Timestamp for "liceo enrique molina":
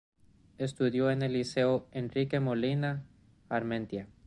1.33-3.05